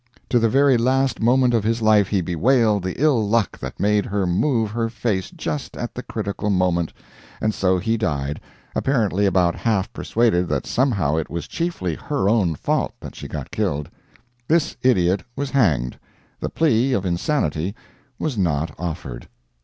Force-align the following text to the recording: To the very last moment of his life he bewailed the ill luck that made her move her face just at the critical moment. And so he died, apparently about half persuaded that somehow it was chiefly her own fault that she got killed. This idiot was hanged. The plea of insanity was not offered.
To 0.29 0.39
the 0.39 0.49
very 0.49 0.77
last 0.77 1.19
moment 1.21 1.53
of 1.53 1.63
his 1.63 1.79
life 1.79 2.07
he 2.07 2.21
bewailed 2.21 2.81
the 2.81 2.99
ill 2.99 3.23
luck 3.29 3.55
that 3.59 3.79
made 3.79 4.07
her 4.07 4.25
move 4.25 4.71
her 4.71 4.89
face 4.89 5.29
just 5.29 5.77
at 5.77 5.93
the 5.93 6.01
critical 6.01 6.49
moment. 6.49 6.91
And 7.39 7.53
so 7.53 7.77
he 7.77 7.97
died, 7.97 8.41
apparently 8.75 9.27
about 9.27 9.53
half 9.53 9.93
persuaded 9.93 10.47
that 10.47 10.65
somehow 10.65 11.17
it 11.17 11.29
was 11.29 11.47
chiefly 11.47 11.93
her 11.93 12.27
own 12.27 12.55
fault 12.55 12.95
that 12.99 13.13
she 13.15 13.27
got 13.27 13.51
killed. 13.51 13.91
This 14.47 14.75
idiot 14.81 15.21
was 15.35 15.51
hanged. 15.51 15.99
The 16.39 16.49
plea 16.49 16.93
of 16.93 17.05
insanity 17.05 17.75
was 18.17 18.39
not 18.39 18.73
offered. 18.79 19.27